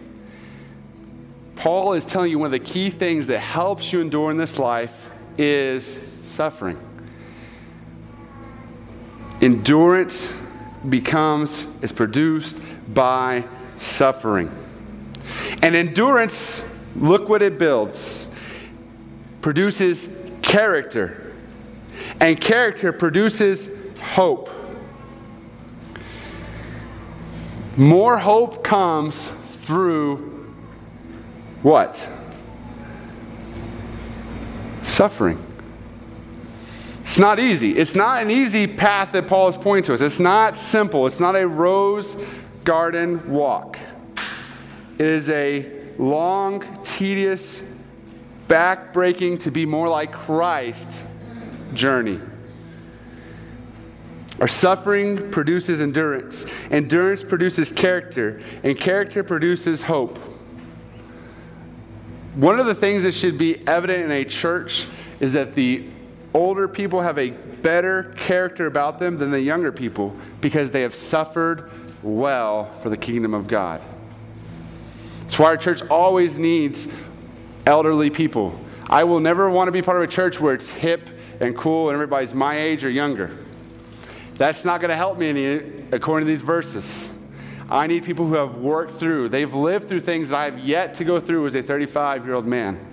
[1.56, 4.58] Paul is telling you one of the key things that helps you endure in this
[4.58, 6.80] life is suffering.
[9.44, 10.34] Endurance
[10.90, 12.58] becomes, is produced
[12.92, 13.44] by
[13.78, 14.50] suffering.
[15.62, 16.64] And endurance,
[16.96, 18.28] look what it builds,
[19.44, 20.10] produces
[20.52, 21.34] character.
[22.20, 23.70] And character produces
[24.02, 24.50] hope.
[27.78, 29.30] More hope comes
[29.62, 30.54] through
[31.64, 32.06] what?
[34.84, 35.42] Suffering.
[37.00, 37.78] It's not easy.
[37.78, 40.02] It's not an easy path that Paul is pointing to us.
[40.02, 41.08] It's not simple.
[41.08, 42.18] It's not a rose
[42.66, 43.80] garden walk.
[44.98, 47.62] It is a long, tedious
[48.52, 51.02] back-breaking to be more like Christ
[51.74, 52.20] journey.
[54.42, 56.46] Our suffering produces endurance.
[56.70, 60.20] Endurance produces character, and character produces hope.
[62.36, 64.86] One of the things that should be evident in a church
[65.22, 65.88] is that the
[66.34, 70.94] older people have a better character about them than the younger people because they have
[70.94, 71.72] suffered
[72.04, 73.82] well for the kingdom of God.
[75.22, 76.90] That's why our church always needs
[77.66, 78.60] elderly people.
[78.90, 81.90] I will never want to be part of a church where it's hip and cool
[81.90, 83.38] and everybody's my age or younger.
[84.36, 87.10] That's not going to help me any, according to these verses.
[87.70, 90.96] I need people who have worked through, they've lived through things that I have yet
[90.96, 92.86] to go through as a 35 year old man.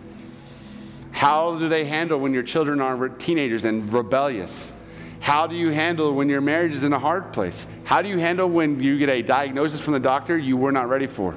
[1.11, 4.73] How do they handle when your children are teenagers and rebellious?
[5.19, 7.67] How do you handle when your marriage is in a hard place?
[7.83, 10.89] How do you handle when you get a diagnosis from the doctor you were not
[10.89, 11.35] ready for?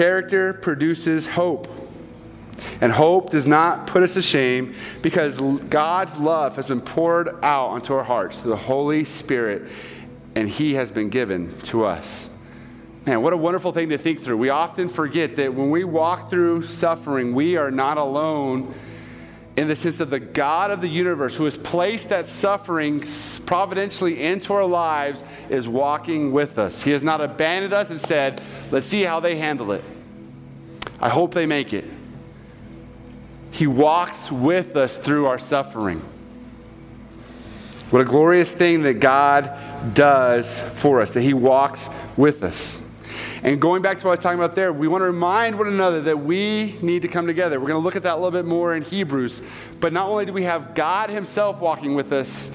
[0.00, 1.68] Character produces hope.
[2.80, 7.66] And hope does not put us to shame because God's love has been poured out
[7.66, 9.70] onto our hearts through the Holy Spirit,
[10.34, 12.30] and He has been given to us.
[13.04, 14.38] Man, what a wonderful thing to think through.
[14.38, 18.74] We often forget that when we walk through suffering, we are not alone
[19.56, 23.04] in the sense of the God of the universe who has placed that suffering
[23.46, 26.82] providentially into our lives is walking with us.
[26.82, 29.84] He has not abandoned us and said, let's see how they handle it.
[31.00, 31.84] I hope they make it.
[33.50, 36.00] He walks with us through our suffering.
[37.90, 42.80] What a glorious thing that God does for us, that He walks with us.
[43.42, 45.68] And going back to what I was talking about there, we want to remind one
[45.68, 47.58] another that we need to come together.
[47.58, 49.40] We're going to look at that a little bit more in Hebrews.
[49.80, 52.50] But not only do we have God Himself walking with us,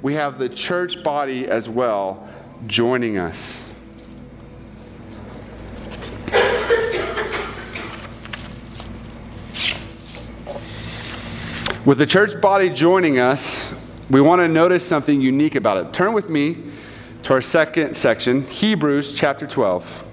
[0.00, 2.26] we have the church body as well
[2.66, 3.66] joining us.
[11.84, 13.74] With the church body joining us,
[14.08, 15.92] we want to notice something unique about it.
[15.92, 16.56] Turn with me
[17.24, 20.09] to our second section, Hebrews chapter 12.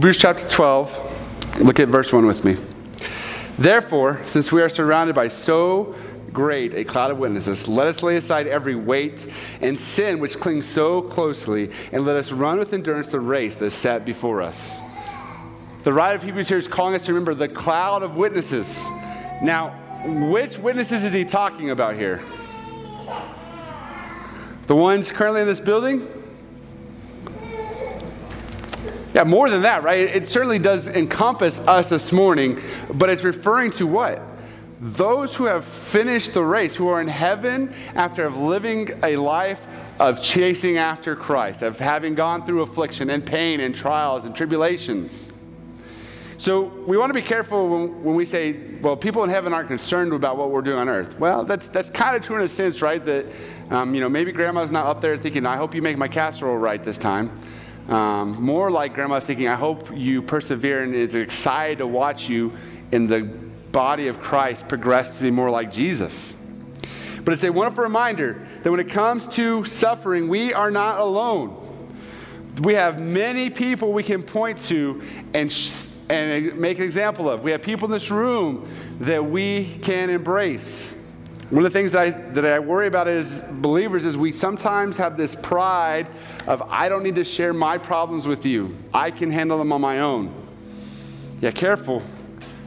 [0.00, 2.56] Hebrews chapter 12, look at verse 1 with me.
[3.58, 5.94] Therefore, since we are surrounded by so
[6.32, 10.64] great a cloud of witnesses, let us lay aside every weight and sin which clings
[10.64, 14.80] so closely, and let us run with endurance the race that is set before us.
[15.84, 18.88] The writer of Hebrews here is calling us to remember the cloud of witnesses.
[19.42, 19.76] Now,
[20.30, 22.22] which witnesses is he talking about here?
[24.66, 26.19] The ones currently in this building?
[29.14, 30.00] Yeah, more than that, right?
[30.00, 32.60] It certainly does encompass us this morning,
[32.94, 34.22] but it's referring to what?
[34.80, 39.66] Those who have finished the race, who are in heaven after living a life
[39.98, 45.30] of chasing after Christ, of having gone through affliction and pain and trials and tribulations.
[46.38, 49.68] So we want to be careful when, when, we say, well, people in heaven aren't
[49.68, 51.18] concerned about what we're doing on earth.
[51.18, 53.04] Well, that's, that's kind of true in a sense, right?
[53.04, 53.26] That,
[53.68, 56.56] um, you know, maybe grandma's not up there thinking, I hope you make my casserole
[56.56, 57.38] right this time.
[57.90, 62.52] Um, more like grandma's thinking, I hope you persevere and is excited to watch you
[62.92, 63.22] in the
[63.72, 66.36] body of Christ progress to be more like Jesus.
[67.24, 71.56] But it's a wonderful reminder that when it comes to suffering, we are not alone.
[72.62, 75.02] We have many people we can point to
[75.34, 77.42] and, sh- and make an example of.
[77.42, 78.68] We have people in this room
[79.00, 80.94] that we can embrace.
[81.50, 84.96] One of the things that I, that I worry about as believers is we sometimes
[84.98, 86.06] have this pride
[86.46, 88.76] of, I don't need to share my problems with you.
[88.94, 90.32] I can handle them on my own.
[91.40, 92.04] Yeah, careful,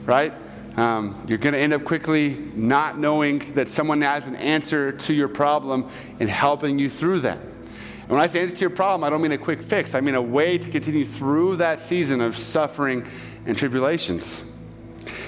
[0.04, 0.34] right?
[0.76, 5.13] Um, you're going to end up quickly not knowing that someone has an answer to
[5.13, 7.38] your problem and helping you through that.
[7.38, 9.96] And when I say answer to your problem, I don't mean a quick fix.
[9.96, 13.08] I mean a way to continue through that season of suffering
[13.46, 14.43] and tribulations.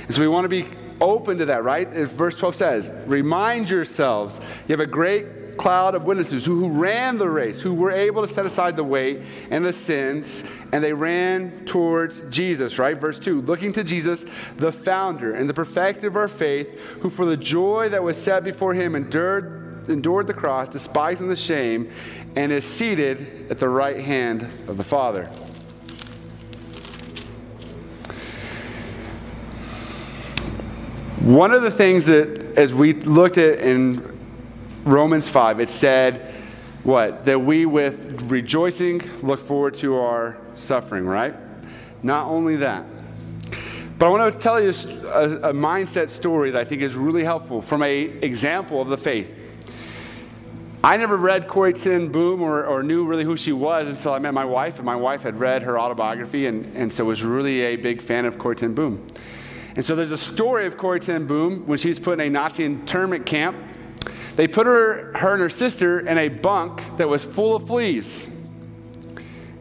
[0.07, 0.67] And so we want to be
[1.01, 1.87] open to that, right?
[1.89, 7.17] Verse 12 says, Remind yourselves, you have a great cloud of witnesses who, who ran
[7.17, 10.93] the race, who were able to set aside the weight and the sins, and they
[10.93, 12.97] ran towards Jesus, right?
[12.97, 14.25] Verse 2 Looking to Jesus,
[14.57, 16.67] the founder and the perfecter of our faith,
[17.01, 21.35] who for the joy that was set before him endured, endured the cross, despising the
[21.35, 21.89] shame,
[22.35, 25.29] and is seated at the right hand of the Father.
[31.25, 34.15] One of the things that, as we looked at in
[34.83, 36.31] Romans 5, it said,
[36.83, 37.25] what?
[37.25, 41.33] That we with rejoicing look forward to our suffering, right?
[42.03, 42.85] Not only that,
[43.97, 47.23] but I want to tell you a, a, mindset story that I think is really
[47.23, 49.35] helpful from a example of the faith.
[50.83, 54.35] I never read ten Boom or, or knew really who she was until I met
[54.35, 57.77] my wife, and my wife had read her autobiography and, and so was really a
[57.77, 59.07] big fan of ten Boom.
[59.75, 62.29] And so there's a story of Corrie ten Boom when she was put in a
[62.29, 63.57] Nazi internment camp.
[64.35, 68.27] They put her, her and her sister in a bunk that was full of fleas.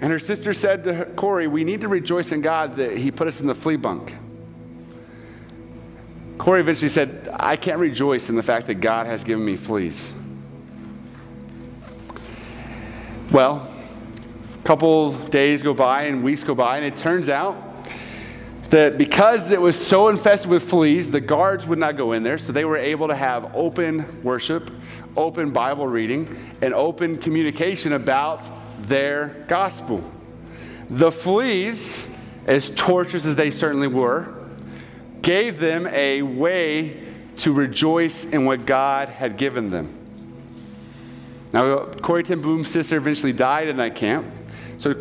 [0.00, 3.26] And her sister said to Corrie, We need to rejoice in God that He put
[3.26, 4.14] us in the flea bunk.
[6.38, 10.14] Corrie eventually said, I can't rejoice in the fact that God has given me fleas.
[13.30, 13.72] Well,
[14.54, 17.63] a couple days go by and weeks go by, and it turns out
[18.70, 22.38] that because it was so infested with fleas, the guards would not go in there,
[22.38, 24.70] so they were able to have open worship,
[25.16, 28.48] open Bible reading, and open communication about
[28.86, 30.02] their gospel.
[30.90, 32.08] The fleas,
[32.46, 34.34] as torturous as they certainly were,
[35.22, 37.00] gave them a way
[37.36, 39.92] to rejoice in what God had given them.
[41.52, 44.26] Now, Corrie ten Boom's sister eventually died in that camp.
[44.78, 44.94] So,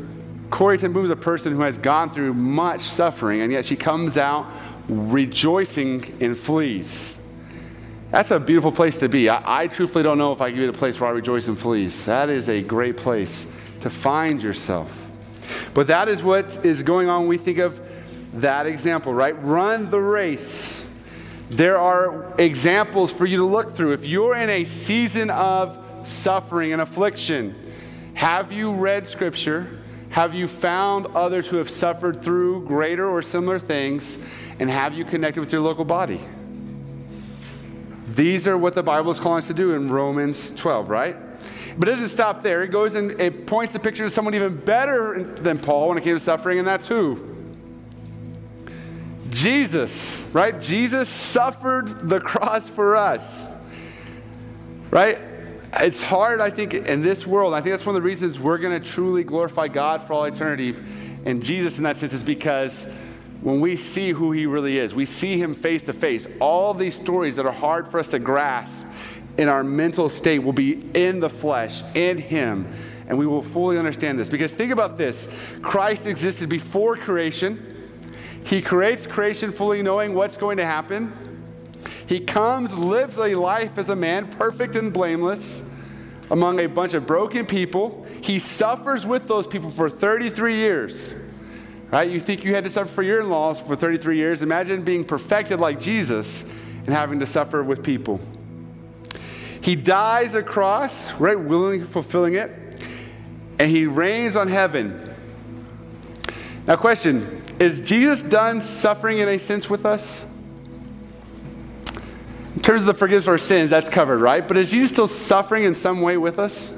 [0.54, 3.76] Corrie ten Boom is a person who has gone through much suffering, and yet she
[3.76, 4.46] comes out
[4.88, 7.18] rejoicing in fleas.
[8.12, 9.30] That's a beautiful place to be.
[9.30, 11.56] I, I truthfully don't know if I give you the place where I rejoice in
[11.56, 12.06] fleas.
[12.06, 13.48] That is a great place
[13.82, 14.96] to find yourself.
[15.74, 17.26] But that is what is going on.
[17.26, 17.82] We think of
[18.34, 19.34] that example, right?
[19.44, 20.86] Run the race.
[21.50, 23.94] There are examples for you to look through.
[23.94, 27.56] If you're in a season of suffering and affliction,
[28.13, 29.80] have you read Scripture?
[30.13, 34.19] Have you found others who have suffered through greater or similar things?
[34.60, 36.21] And have you connected with your local body?
[38.10, 41.17] These are what the Bible is calling us to do in Romans 12, right?
[41.80, 42.62] But it doesn't stop there.
[42.62, 46.04] It goes and it points the picture to someone even better than Paul when it
[46.04, 47.36] came to suffering, and that's who?
[49.32, 50.62] Jesus, right?
[50.62, 53.49] Jesus suffered the cross for us,
[54.91, 55.33] right?
[55.80, 57.54] It's hard, I think, in this world.
[57.54, 60.26] I think that's one of the reasons we're going to truly glorify God for all
[60.26, 60.76] eternity.
[61.26, 62.86] And Jesus, in that sense, is because
[63.42, 66.28] when we see who he really is, we see him face to face.
[66.40, 68.86] All these stories that are hard for us to grasp
[69.38, 72.72] in our mental state will be in the flesh, in him,
[73.08, 74.30] and we will fully understand this.
[74.30, 75.28] Because think about this
[75.64, 77.70] Christ existed before creation.
[78.46, 81.33] He creates creation fully knowing what's going to happen.
[82.13, 85.63] He comes, lives a life as a man, perfect and blameless,
[86.30, 88.06] among a bunch of broken people.
[88.21, 91.15] He suffers with those people for 33 years.
[91.89, 92.08] Right?
[92.08, 94.43] You think you had to suffer for your in laws for 33 years.
[94.43, 96.43] Imagine being perfected like Jesus
[96.86, 98.19] and having to suffer with people.
[99.62, 101.39] He dies a cross, right?
[101.39, 102.52] Willingly fulfilling it.
[103.58, 105.15] And he reigns on heaven.
[106.67, 110.28] Now, question is Jesus done suffering in a sense with us?
[112.63, 114.47] Terms of the forgiveness of our sins, that's covered, right?
[114.47, 116.73] But is Jesus still suffering in some way with us?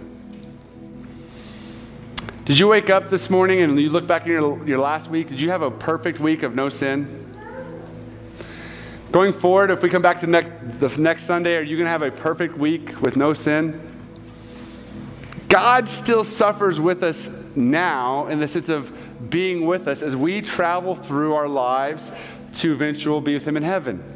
[2.45, 5.27] Did you wake up this morning and you look back in your, your last week?
[5.27, 7.21] Did you have a perfect week of no sin?
[9.11, 11.91] Going forward, if we come back to next, the next Sunday, are you going to
[11.91, 13.79] have a perfect week with no sin?
[15.49, 18.91] God still suffers with us now in the sense of
[19.29, 22.11] being with us as we travel through our lives
[22.55, 24.14] to eventually be with Him in heaven.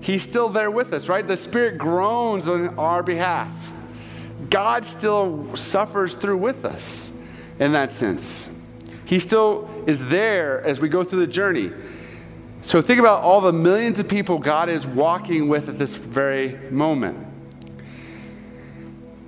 [0.00, 1.26] He's still there with us, right?
[1.26, 3.50] The Spirit groans on our behalf.
[4.48, 7.12] God still suffers through with us
[7.58, 8.48] in that sense.
[9.04, 11.72] He still is there as we go through the journey.
[12.62, 16.70] So think about all the millions of people God is walking with at this very
[16.70, 17.26] moment.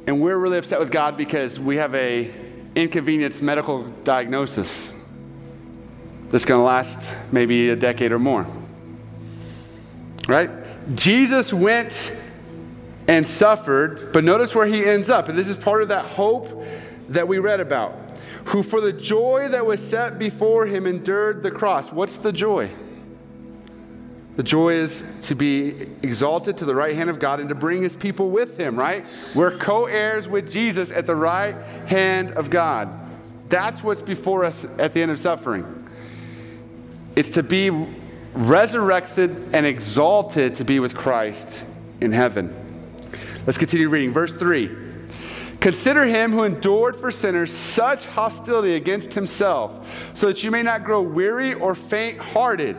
[0.07, 2.33] And we're really upset with God because we have a
[2.75, 4.91] inconvenience medical diagnosis
[6.31, 8.47] that's going to last maybe a decade or more.
[10.27, 10.51] Right?
[10.95, 12.17] Jesus went
[13.09, 15.29] and suffered, but notice where he ends up.
[15.29, 16.65] And this is part of that hope
[17.09, 17.95] that we read about.
[18.47, 21.93] Who, for the joy that was set before him, endured the cross.
[21.93, 22.71] What's the joy?
[24.37, 27.83] The joy is to be exalted to the right hand of God and to bring
[27.83, 29.05] his people with him, right?
[29.35, 31.55] We're co heirs with Jesus at the right
[31.87, 32.89] hand of God.
[33.49, 35.87] That's what's before us at the end of suffering.
[37.15, 37.69] It's to be
[38.35, 41.65] resurrected and exalted to be with Christ
[42.01, 42.55] in heaven.
[43.47, 44.13] Let's continue reading.
[44.13, 44.71] Verse 3
[45.61, 50.83] Consider him who endured for sinners such hostility against himself, so that you may not
[50.83, 52.77] grow weary or faint hearted.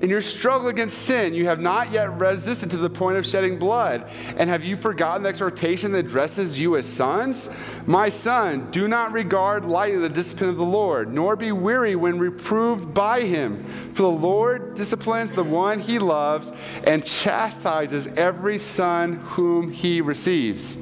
[0.00, 3.58] In your struggle against sin, you have not yet resisted to the point of shedding
[3.58, 4.08] blood.
[4.36, 7.48] And have you forgotten the exhortation that addresses you as sons?
[7.84, 12.16] My son, do not regard lightly the discipline of the Lord, nor be weary when
[12.16, 13.64] reproved by him.
[13.92, 16.52] For the Lord disciplines the one he loves
[16.84, 20.78] and chastises every son whom he receives.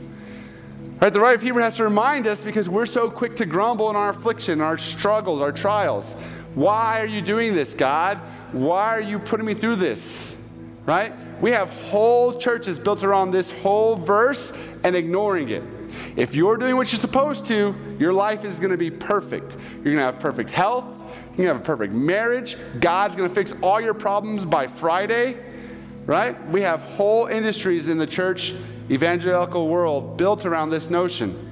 [1.01, 3.89] Right, the writer of Hebrew has to remind us because we're so quick to grumble
[3.89, 6.15] in our affliction, our struggles, our trials.
[6.55, 8.19] Why are you doing this, God?
[8.57, 10.35] Why are you putting me through this?
[10.87, 11.13] Right?
[11.43, 14.51] We have whole churches built around this whole verse
[14.83, 15.63] and ignoring it.
[16.17, 19.59] If you're doing what you're supposed to, your life is going to be perfect.
[19.75, 20.87] You're going to have perfect health.
[21.37, 22.57] You're going to have a perfect marriage.
[22.81, 25.39] God's going to fix all your problems by Friday.
[26.07, 26.49] Right?
[26.49, 28.55] We have whole industries in the church
[28.91, 31.43] evangelical world built around this notion.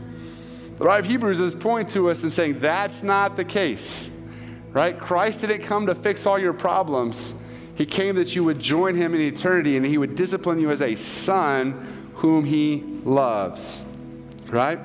[0.78, 4.11] The writer of Hebrews is pointing to us and saying that's not the case
[4.75, 4.99] right?
[4.99, 7.33] Christ didn't come to fix all your problems.
[7.77, 10.83] He came that you would join him in eternity and he would discipline you as
[10.83, 13.85] a son whom he loves,
[14.49, 14.79] right?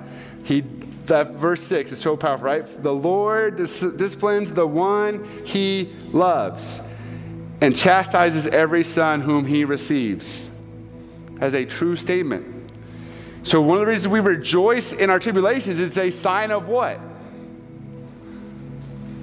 [0.44, 0.62] He,
[1.08, 2.84] that verse 6 is so powerful, right?
[2.84, 6.82] The Lord dis- disciplines the one he loves
[7.62, 10.48] and chastises every son whom he receives.
[11.42, 12.72] As a true statement.
[13.44, 17.00] So, one of the reasons we rejoice in our tribulations is a sign of what?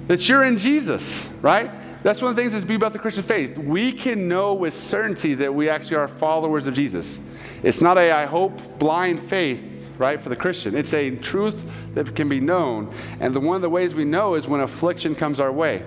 [0.07, 1.71] That you're in Jesus, right?
[2.03, 3.57] That's one of the things that's be about the Christian faith.
[3.57, 7.19] We can know with certainty that we actually are followers of Jesus.
[7.63, 10.75] It's not a, I hope, blind faith, right, for the Christian.
[10.75, 12.93] It's a truth that can be known.
[13.19, 15.83] And the, one of the ways we know is when affliction comes our way.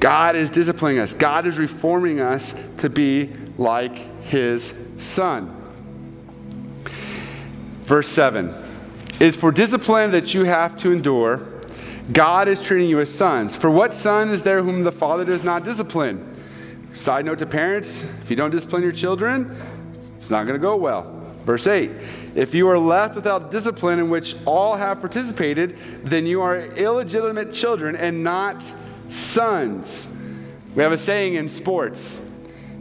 [0.00, 5.60] God is disciplining us, God is reforming us to be like his son.
[7.84, 8.54] Verse 7
[9.20, 11.53] is for discipline that you have to endure
[12.12, 13.56] God is treating you as sons.
[13.56, 16.36] For what son is there whom the father does not discipline?
[16.94, 19.56] Side note to parents if you don't discipline your children,
[20.16, 21.20] it's not going to go well.
[21.44, 21.90] Verse 8
[22.34, 27.52] If you are left without discipline in which all have participated, then you are illegitimate
[27.52, 28.62] children and not
[29.08, 30.06] sons.
[30.74, 32.20] We have a saying in sports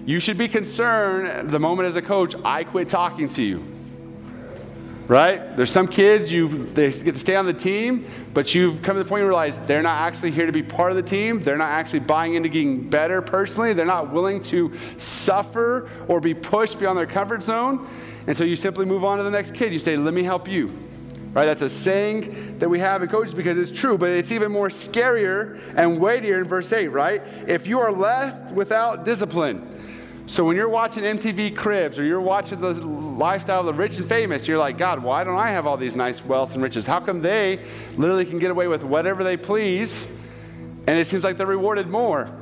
[0.05, 3.63] you should be concerned the moment as a coach I quit talking to you
[5.07, 5.55] right?
[5.57, 9.03] There's some kids you they get to stay on the team, but you've come to
[9.03, 11.43] the point you realize they're not actually here to be part of the team.
[11.43, 13.73] They're not actually buying into getting better personally.
[13.73, 17.87] They're not willing to suffer or be pushed beyond their comfort zone.
[18.27, 19.73] And so you simply move on to the next kid.
[19.73, 20.71] You say, "Let me help you."
[21.33, 21.45] Right?
[21.45, 24.69] That's a saying that we have in coaches because it's true, but it's even more
[24.69, 27.23] scarier and weightier in verse 8, right?
[27.47, 29.67] If you are left without discipline,
[30.25, 34.07] so when you're watching MTV Cribs or you're watching the lifestyle of the rich and
[34.07, 36.85] famous, you're like, God, why don't I have all these nice wealth and riches?
[36.85, 37.59] How come they
[37.97, 40.07] literally can get away with whatever they please
[40.87, 42.33] and it seems like they're rewarded more?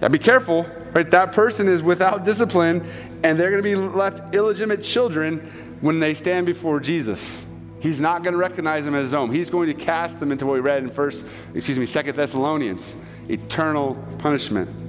[0.00, 1.08] Now be careful, right?
[1.10, 2.84] That person is without discipline
[3.22, 7.46] and they're going to be left illegitimate children when they stand before Jesus.
[7.78, 9.32] He's not going to recognize them as his own.
[9.32, 12.96] He's going to cast them into what we read in first, excuse me, Second Thessalonians,
[13.28, 14.85] eternal punishment.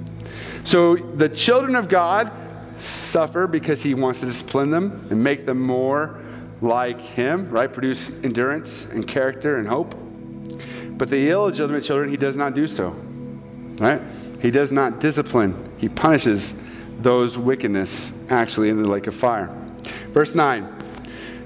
[0.68, 2.30] So the children of God
[2.76, 6.20] suffer because he wants to discipline them and make them more
[6.60, 7.72] like him, right?
[7.72, 9.94] Produce endurance and character and hope.
[10.98, 12.90] But the illegitimate children, he does not do so,
[13.78, 14.02] right?
[14.42, 16.52] He does not discipline, he punishes
[17.00, 19.50] those wickedness actually in the lake of fire.
[20.12, 20.68] Verse 9.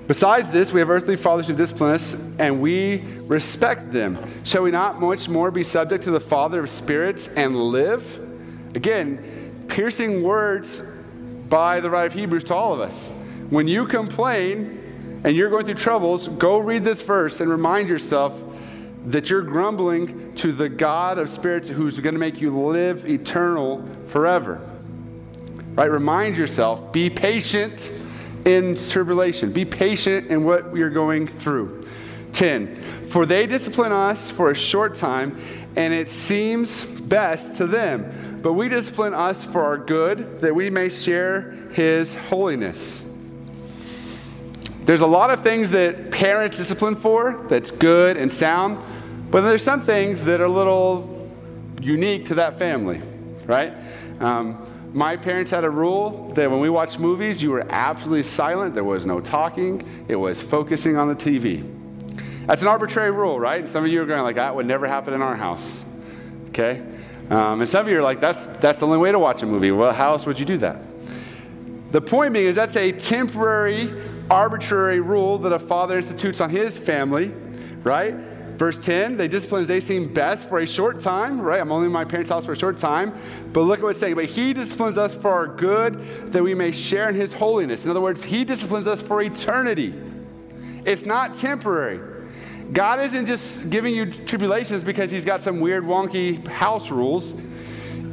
[0.08, 4.18] Besides this, we have earthly fathers who discipline us, and we respect them.
[4.42, 8.30] Shall we not much more be subject to the Father of spirits and live?
[8.74, 10.82] Again, piercing words
[11.48, 13.10] by the writer of Hebrews to all of us.
[13.50, 18.34] When you complain and you're going through troubles, go read this verse and remind yourself
[19.06, 23.86] that you're grumbling to the God of spirits who's going to make you live eternal
[24.08, 24.60] forever.
[25.74, 25.90] Right?
[25.90, 27.92] Remind yourself, be patient
[28.44, 29.52] in tribulation.
[29.52, 31.81] Be patient in what you're going through.
[32.32, 33.08] 10.
[33.08, 35.40] For they discipline us for a short time,
[35.76, 40.68] and it seems best to them but we discipline us for our good, that we
[40.68, 43.04] may share his holiness.
[44.84, 48.82] There's a lot of things that parents discipline for that's good and sound,
[49.30, 51.30] but there's some things that are a little
[51.80, 53.00] unique to that family,
[53.46, 53.72] right?
[54.18, 58.74] Um, my parents had a rule that when we watched movies, you were absolutely silent.
[58.74, 59.82] There was no talking.
[60.08, 61.81] It was focusing on the TV.
[62.46, 63.60] That's an arbitrary rule, right?
[63.60, 65.84] And Some of you are going like, that would never happen in our house.
[66.48, 66.82] Okay?
[67.30, 69.46] Um, and some of you are like, that's, that's the only way to watch a
[69.46, 69.70] movie.
[69.70, 70.82] Well, how else would you do that?
[71.92, 73.92] The point being is that's a temporary,
[74.30, 77.28] arbitrary rule that a father institutes on his family,
[77.84, 78.14] right?
[78.56, 81.60] Verse 10, they discipline as they seem best for a short time, right?
[81.60, 83.14] I'm only in my parents' house for a short time.
[83.52, 84.14] But look at what it's saying.
[84.14, 87.84] But he disciplines us for our good, that we may share in his holiness.
[87.84, 89.94] In other words, he disciplines us for eternity.
[90.84, 92.11] It's not temporary.
[92.72, 97.34] God isn't just giving you tribulations because he's got some weird, wonky house rules.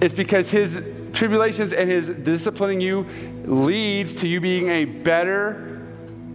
[0.01, 0.81] It's because his
[1.13, 3.05] tribulations and his disciplining you
[3.45, 5.81] leads to you being a better,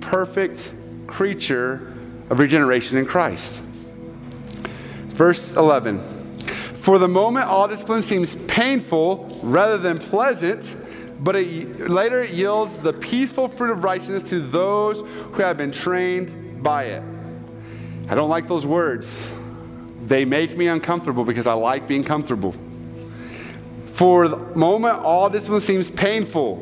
[0.01, 0.73] perfect
[1.07, 1.95] creature
[2.31, 3.61] of regeneration in Christ.
[5.09, 6.01] Verse 11
[6.77, 10.77] For the moment, all discipline seems painful rather than pleasant,
[11.21, 15.73] but it, later it yields the peaceful fruit of righteousness to those who have been
[15.73, 17.14] trained by it.
[18.09, 19.31] I don't like those words.
[20.07, 22.55] They make me uncomfortable because I like being comfortable.
[23.93, 26.57] For the moment, all discipline seems painful,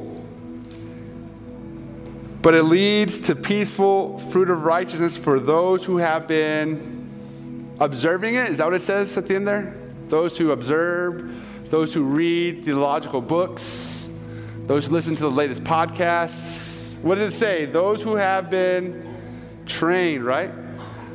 [2.42, 8.50] but it leads to peaceful fruit of righteousness for those who have been observing it.
[8.50, 9.74] Is that what it says at the end there?
[10.08, 11.34] Those who observe,
[11.70, 14.08] those who read theological books,
[14.66, 16.96] those who listen to the latest podcasts.
[17.00, 17.64] What does it say?
[17.64, 19.16] Those who have been
[19.66, 20.50] trained, right?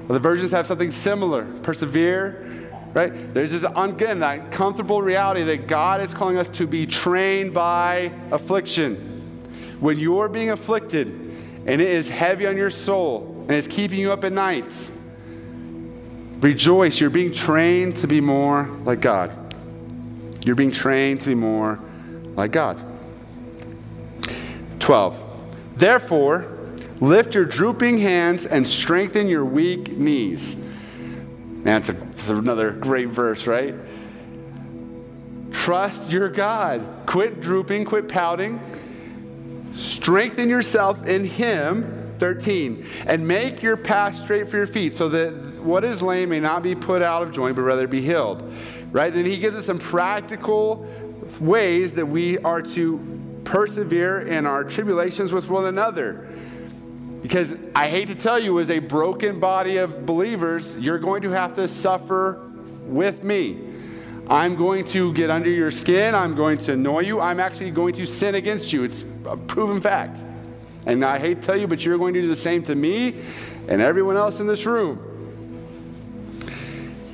[0.07, 1.45] The versions have something similar.
[1.63, 3.33] Persevere, right?
[3.33, 8.11] There's this, again, that comfortable reality that God is calling us to be trained by
[8.31, 9.13] affliction.
[9.79, 11.07] When you're being afflicted
[11.65, 14.91] and it is heavy on your soul and it's keeping you up at night,
[16.41, 19.55] Rejoice, you're being trained to be more like God.
[20.45, 21.79] You're being trained to be more
[22.35, 22.79] like God.
[24.79, 25.23] 12.
[25.75, 26.56] Therefore,
[26.99, 30.55] lift your drooping hands and strengthen your weak knees.
[30.55, 33.75] Man, that's, a, another great verse, right?
[35.51, 36.87] Trust your God.
[37.05, 38.59] Quit drooping, quit pouting.
[39.75, 42.85] Strengthen yourself in Him 13.
[43.05, 46.63] And make your path straight for your feet, so that what is lame may not
[46.63, 48.51] be put out of joint, but rather be healed.
[48.91, 49.13] Right?
[49.13, 50.87] Then he gives us some practical
[51.39, 56.27] ways that we are to persevere in our tribulations with one another.
[57.21, 61.31] Because I hate to tell you, as a broken body of believers, you're going to
[61.31, 62.49] have to suffer
[62.83, 63.59] with me.
[64.29, 66.13] I'm going to get under your skin.
[66.13, 67.19] I'm going to annoy you.
[67.19, 68.83] I'm actually going to sin against you.
[68.83, 70.19] It's a proven fact.
[70.85, 73.15] And I hate to tell you, but you're going to do the same to me
[73.67, 75.03] and everyone else in this room.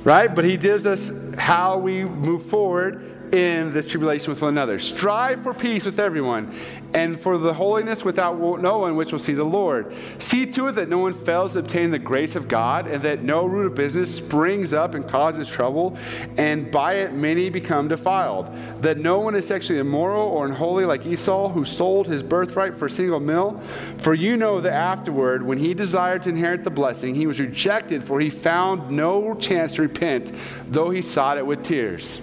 [0.04, 0.32] Right?
[0.32, 4.78] But he gives us how we move forward in this tribulation with one another.
[4.78, 6.54] Strive for peace with everyone
[6.94, 9.92] and for the holiness without no one which will see the Lord.
[10.18, 13.24] See to it that no one fails to obtain the grace of God and that
[13.24, 15.98] no root of business springs up and causes trouble,
[16.36, 18.48] and by it many become defiled.
[18.80, 22.86] That no one is sexually immoral or unholy like Esau, who sold his birthright for
[22.86, 23.60] a single meal.
[23.98, 28.04] For you know that afterward, when he desired to inherit the blessing, he was rejected,
[28.04, 30.32] for he found no chance to repent,
[30.68, 32.20] though he sought it with tears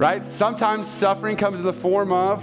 [0.00, 0.24] right?
[0.24, 2.42] Sometimes suffering comes in the form of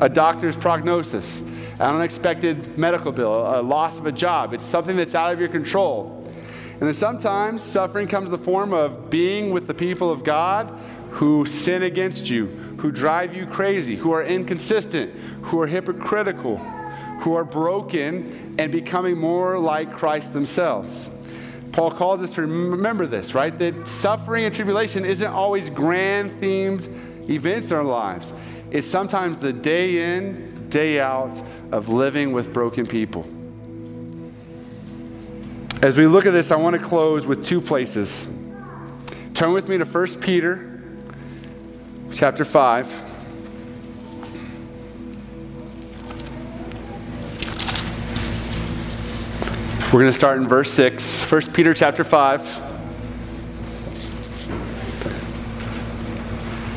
[0.00, 4.54] a doctor's prognosis, an unexpected medical bill, a loss of a job.
[4.54, 6.22] It's something that's out of your control.
[6.78, 10.70] And then sometimes suffering comes in the form of being with the people of God
[11.10, 12.46] who sin against you,
[12.78, 19.18] who drive you crazy, who are inconsistent, who are hypocritical, who are broken and becoming
[19.18, 21.10] more like Christ themselves.
[21.72, 23.58] Paul calls us to remember this, right?
[23.58, 28.34] That suffering and tribulation isn't always grand themed events in our lives.
[28.70, 31.42] It's sometimes the day in, day out
[31.72, 33.26] of living with broken people.
[35.82, 38.30] As we look at this, I want to close with two places.
[39.34, 40.80] Turn with me to 1 Peter
[42.14, 43.11] chapter 5.
[49.92, 52.40] We're going to start in verse 6, 1 Peter chapter 5.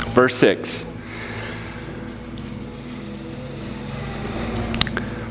[0.09, 0.86] Verse 6.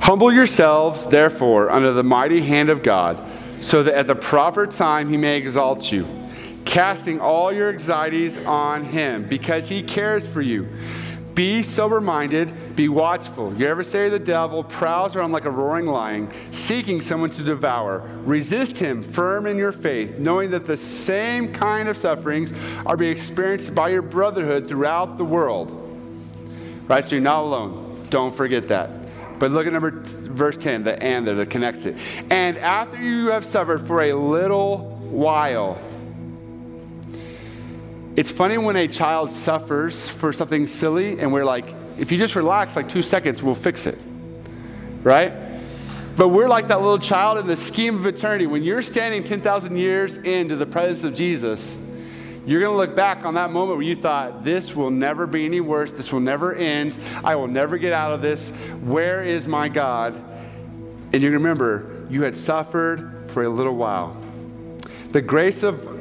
[0.01, 3.23] Humble yourselves, therefore, under the mighty hand of God,
[3.61, 6.07] so that at the proper time he may exalt you,
[6.65, 10.67] casting all your anxieties on him, because he cares for you.
[11.35, 13.53] Be sober minded, be watchful.
[13.55, 18.09] Your adversary, the devil, prowls around like a roaring lion, seeking someone to devour.
[18.25, 22.53] Resist him firm in your faith, knowing that the same kind of sufferings
[22.87, 25.73] are being experienced by your brotherhood throughout the world.
[26.87, 27.05] Right?
[27.05, 28.07] So you're not alone.
[28.11, 28.91] Don't forget that.
[29.41, 31.97] But look at number t- verse 10, the and there that connects it.
[32.31, 34.79] And after you have suffered for a little
[35.11, 35.81] while,
[38.17, 41.67] it's funny when a child suffers for something silly and we're like,
[41.99, 43.99] if you just relax like two seconds, we'll fix it.
[45.03, 45.33] Right?
[46.17, 48.47] But we're like that little child in the scheme of eternity.
[48.47, 51.77] When you're standing 10,000 years into the presence of Jesus,
[52.47, 55.45] you're going to look back on that moment where you thought, this will never be
[55.45, 55.91] any worse.
[55.91, 56.99] This will never end.
[57.25, 58.51] I will never get out of this.
[58.83, 60.15] Where is my God?
[61.13, 64.17] And you remember, you had suffered for a little while.
[65.11, 65.94] The grace of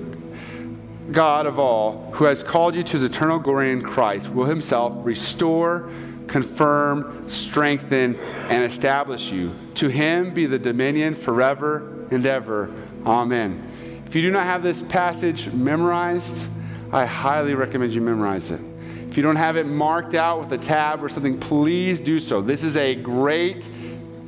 [1.12, 4.94] God of all, who has called you to his eternal glory in Christ, will himself
[5.06, 5.92] restore,
[6.28, 8.16] confirm, strengthen,
[8.50, 9.54] and establish you.
[9.76, 12.74] To him be the dominion forever and ever.
[13.06, 14.04] Amen.
[14.06, 16.48] If you do not have this passage memorized,
[16.92, 18.62] I highly recommend you memorize it.
[19.10, 22.42] If you don't have it marked out with a tab or something, please do so.
[22.42, 23.68] This is a great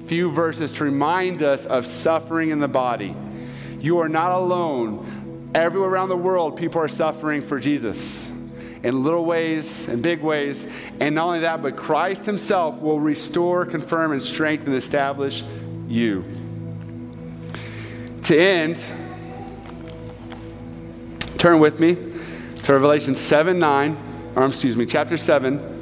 [0.07, 3.15] few verses to remind us of suffering in the body.
[3.79, 5.24] You are not alone.
[5.55, 8.29] Everywhere around the world, people are suffering for Jesus
[8.83, 10.67] in little ways and big ways.
[10.99, 15.43] And not only that, but Christ Himself will restore, confirm, and strengthen and establish
[15.87, 16.23] you.
[18.23, 18.79] To end,
[21.37, 25.74] Turn with me to Revelation 7 9, or excuse me, chapter 7.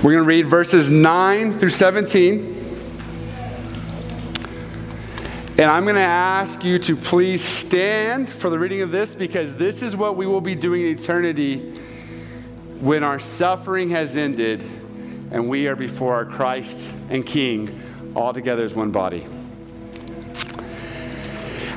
[0.00, 2.54] We're going to read verses 9 through 17.
[5.58, 9.56] And I'm going to ask you to please stand for the reading of this because
[9.56, 11.74] this is what we will be doing in eternity
[12.78, 14.62] when our suffering has ended
[15.32, 17.82] and we are before our Christ and King
[18.14, 19.26] all together as one body.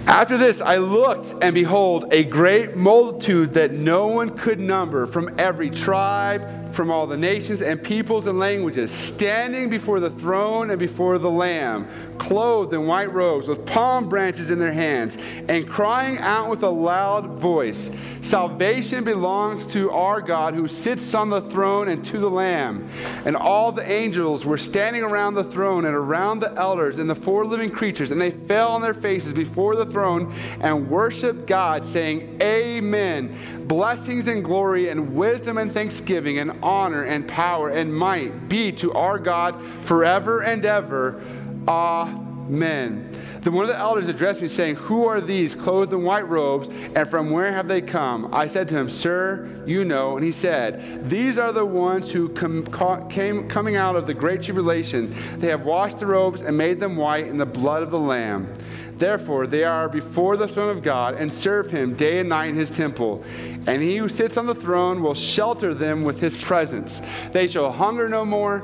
[0.06, 5.40] After this, I looked, and behold, a great multitude that no one could number from
[5.40, 10.80] every tribe from all the nations and peoples and languages, standing before the throne and
[10.80, 15.18] before the Lamb, clothed in white robes, with palm branches in their hands,
[15.48, 17.90] and crying out with a loud voice
[18.22, 22.88] Salvation belongs to our God who sits on the throne and to the Lamb.
[23.26, 27.16] And all the angels were standing around the throne and around the elders and the
[27.16, 31.84] four living creatures, and they fell on their faces before the throne and worshiped God,
[31.84, 33.66] saying, Amen.
[33.68, 38.94] Blessings and glory and wisdom and thanksgiving and honor and power and might be to
[38.94, 41.22] our God forever and ever.
[41.68, 43.16] Amen.
[43.42, 46.70] Then one of the elders addressed me, saying, Who are these clothed in white robes,
[46.96, 48.32] and from where have they come?
[48.34, 50.16] I said to him, Sir, you know.
[50.16, 54.44] And he said, These are the ones who com- came coming out of the great
[54.44, 55.16] tribulation.
[55.38, 58.54] They have washed the robes and made them white in the blood of the Lamb.
[59.02, 62.56] Therefore, they are before the throne of God and serve him day and night in
[62.56, 63.24] his temple.
[63.66, 67.02] And he who sits on the throne will shelter them with his presence.
[67.32, 68.64] They shall hunger no more,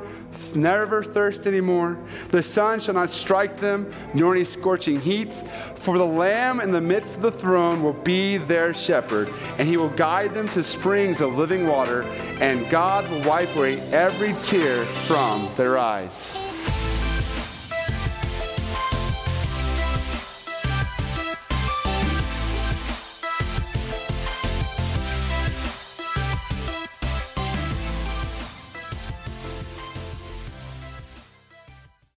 [0.54, 1.98] never thirst anymore.
[2.30, 5.34] The sun shall not strike them, nor any scorching heat.
[5.78, 9.76] For the Lamb in the midst of the throne will be their shepherd, and he
[9.76, 12.04] will guide them to springs of living water,
[12.40, 16.38] and God will wipe away every tear from their eyes.